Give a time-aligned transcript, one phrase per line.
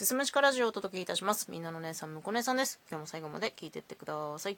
[0.00, 1.50] すすむしかラジオをお届けいたします。
[1.50, 2.80] みんなの姉さん、むこ姉さんです。
[2.90, 4.56] 今日も最後まで聞いてってください。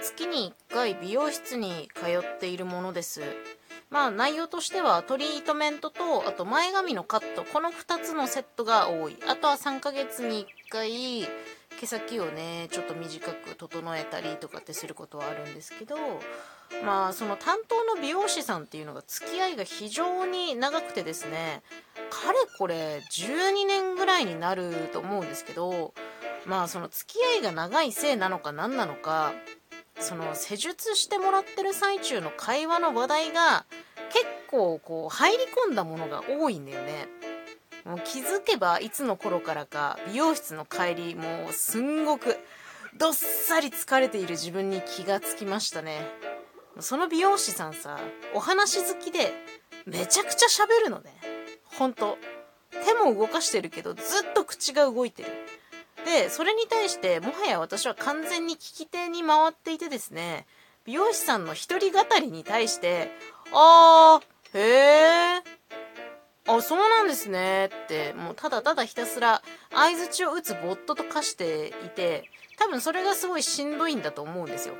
[0.00, 3.20] 月に1回美容室に通っているものです。
[3.90, 11.28] まあ内容としてはトリートメントとあと前髪のカットこの2つのセットが多いあとは3ヶ月に1回
[11.80, 15.96] 毛先をねちょっと短く整えたりとかってすることはあるんですけど
[16.84, 21.62] まあその担当の美容師さんっていうのが付き合いが非常に長くてですね
[22.10, 25.94] かれこれ12年ぐらいになると思うんですけど
[26.46, 29.32] まあその付き合いが長いせいなのか何なのか
[29.98, 33.64] その施術してもらってる最中の会話の話題が
[34.12, 37.08] 結構こう入り込んだものが多いんだよね。
[37.84, 42.38] もう気づけばいつの頃からか美容室の帰りもうすんごく
[42.96, 46.00] どっさり疲れている自分に気がつきましたね。
[46.80, 48.00] その美容師さんさ、
[48.34, 49.32] お話好きで
[49.86, 51.12] めちゃくちゃ喋るのね。
[51.64, 52.18] ほんと。
[52.84, 55.28] 手も動かしてるけどずっと口が動いてる。
[56.04, 60.46] で、それに対してもはや私は完全に聞き手に回っていてですね、
[60.84, 63.10] 美容師さんの一人語りに対して、
[63.52, 65.42] あー、へー、
[66.56, 69.42] あ、そうなんですねって、もうただただひたすら
[69.72, 74.74] 相槌を打つボットと化していて、多分それがすごいしんどいんだと思うんですよ。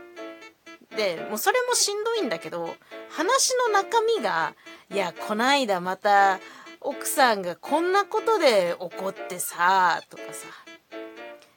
[0.96, 2.74] で、もうそれもしんどいんだけど、
[3.10, 4.54] 話の中身が、
[4.90, 6.38] いや、こないだまた
[6.80, 10.46] 奥さんがこんなことで怒ってさ、とかさ、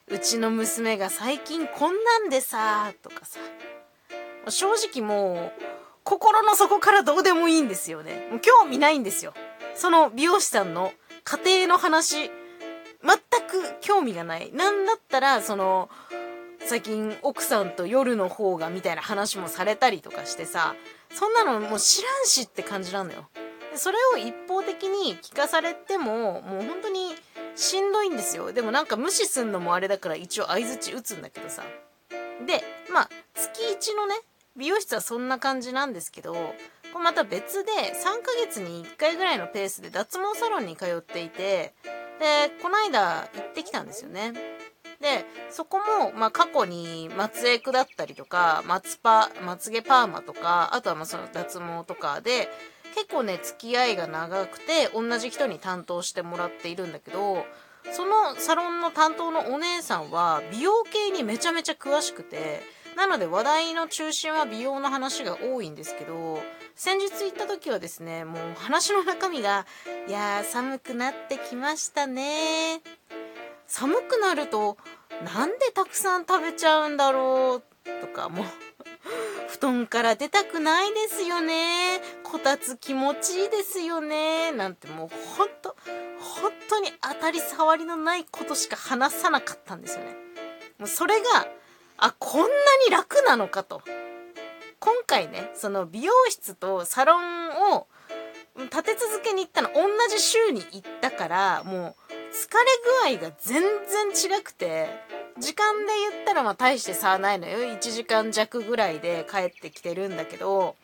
[0.07, 3.39] うちの娘が最近こんなんでさ、とかさ、
[4.49, 5.61] 正直もう、
[6.03, 8.29] 心の底からどうでもいいんですよね。
[8.31, 9.33] もう興味ないんですよ。
[9.77, 10.91] その美容師さんの
[11.23, 12.31] 家庭の話、全
[13.47, 14.51] く興味がない。
[14.51, 15.89] なんだったら、その、
[16.65, 20.75] 最近奥さんと夜の方がみたいな話もされたりとかしてさ、
[21.13, 23.29] そんなのもう知らんしって感じなのよ。
[23.75, 27.15] それを一方的に聞かされても、もう本当に
[27.55, 28.51] しんどいんですよ。
[28.51, 31.63] でもなんか無視すんのもあれだから一応相槌打つんだけどさ。
[32.45, 34.15] で、まあ、月1のね、
[34.55, 36.35] 美容室はそんな感じなんですけど、
[36.93, 41.73] これまた別で3ヶ月に1回ぐらいのペースで脱毛サロンに通っていて、
[42.19, 44.33] で、この間行ってきたんですよね。
[44.99, 52.49] で、そこも、まあ、過去に松江区だったりとか、松パ、まつげパーマとか、あとはまその脱毛とかで、
[52.95, 57.45] 結構ね、付き合いが長くて、同じ人に担当してもらっているんだけど、
[57.91, 62.61] そのサロンの担当のお姉さんは、美容系にめちゃめちゃ詳しくて、
[62.97, 66.41] なので話題の中心は美容の話が多いんですけど、
[66.73, 69.67] 先日行った時はですね、もう話の中身が、
[70.07, 72.81] いやー寒くなってきましたね
[73.67, 74.77] 寒くなると、
[75.23, 78.45] なんでたくさん食べちゃうんだろうとか、もう、
[79.47, 82.01] 布団から出たくないですよね。
[82.23, 84.51] こたつ気持ちいいですよね。
[84.51, 85.75] なんてもうほんと、
[86.19, 90.15] 本当に当たり障りのないことしか話さなかったんですよね。
[90.79, 91.47] もうそれが、
[91.97, 92.47] あ、こんな
[92.85, 93.81] に楽なのかと。
[94.79, 97.87] 今回ね、その美容室とサロンを
[98.65, 101.95] 立て続けに行ったの、同じ週に行ったから、もう
[102.31, 103.61] 疲れ具合が全
[104.13, 104.87] 然違くて、
[105.39, 107.59] 時間で言ったらまあ大して差はないのよ。
[107.59, 110.75] 1時間弱ぐらいで帰ってきてるんだけど、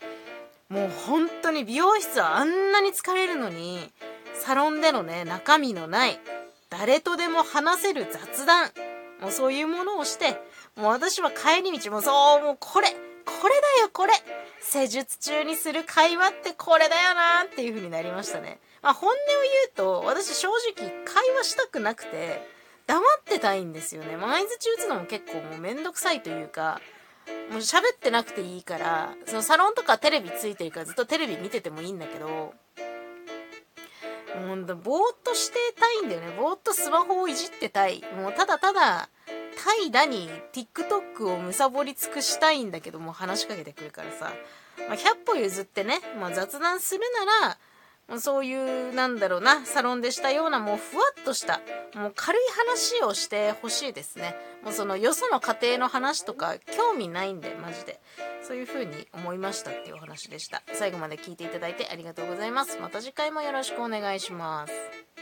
[0.70, 3.92] もう本当に美容室はあんなに疲れるのに、
[4.34, 6.20] サロンでのね、中身のない、
[6.70, 8.72] 誰とでも話せる雑談、
[9.22, 10.42] もうそういうものをして、
[10.76, 14.14] もう私は帰り道もそう、もうこれ、これだよこれ
[14.60, 18.60] 施術中にする会話ってこれだよなっていう風になりましたね。
[18.82, 19.18] まあ本音を
[19.78, 22.48] 言うと、私正直会話したくなくて、
[22.88, 24.18] 黙ってたいんですよね。
[24.18, 26.82] まあ相槌打つのも結構もうめんどくさいというか、
[27.50, 32.54] もう喋ってなくていいから、そのサロンとかテレビついてるからずっとテレビ見ててもいいんだけど、も
[34.46, 36.36] うほんとぼーっとしてたいんだよね。
[36.38, 38.04] ぼーっとスマホをいじってたい。
[38.18, 39.10] もうただただ、
[39.64, 44.34] 怠惰に TikTok をむさぼり尽くしたいんだけども話しかけてくるからさ、
[44.90, 47.02] まあ、100歩譲ってね、まあ、雑談する
[47.42, 47.58] なら、
[48.10, 51.62] もうそういう、なんだろうな、サロンでしたような、もうふわっとした、
[51.96, 54.36] もう軽い話をしてほしいですね。
[54.64, 58.02] もうそのよその家庭の話とか興味ないんで、マジで。
[58.46, 60.62] そういう風に思いましたっていうお話でした。
[60.74, 62.78] 最後まで聞いていただいてありがとうございます。
[62.80, 65.13] また次回もよろしくお願いします。